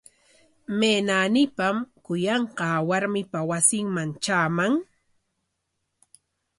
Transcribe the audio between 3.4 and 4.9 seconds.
wasinman traaman?